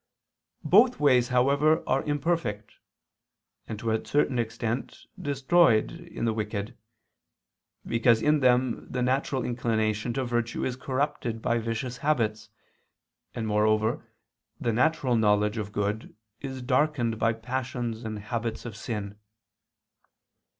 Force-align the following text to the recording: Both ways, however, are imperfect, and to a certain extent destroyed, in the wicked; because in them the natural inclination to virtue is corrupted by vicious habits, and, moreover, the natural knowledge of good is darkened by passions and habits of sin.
Both 0.65 0.99
ways, 0.99 1.27
however, 1.27 1.83
are 1.85 2.01
imperfect, 2.03 2.73
and 3.67 3.77
to 3.77 3.91
a 3.91 4.03
certain 4.03 4.39
extent 4.39 5.05
destroyed, 5.21 5.91
in 5.91 6.25
the 6.25 6.33
wicked; 6.33 6.75
because 7.85 8.19
in 8.19 8.39
them 8.39 8.87
the 8.91 9.03
natural 9.03 9.45
inclination 9.45 10.11
to 10.13 10.25
virtue 10.25 10.65
is 10.65 10.75
corrupted 10.75 11.39
by 11.39 11.59
vicious 11.59 11.97
habits, 11.97 12.49
and, 13.35 13.45
moreover, 13.45 14.03
the 14.59 14.73
natural 14.73 15.15
knowledge 15.15 15.57
of 15.59 15.71
good 15.71 16.15
is 16.39 16.63
darkened 16.63 17.19
by 17.19 17.33
passions 17.33 18.03
and 18.03 18.17
habits 18.17 18.65
of 18.65 18.75
sin. 18.75 19.19